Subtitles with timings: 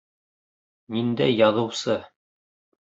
[0.97, 2.01] Ниндәй яҙыусы?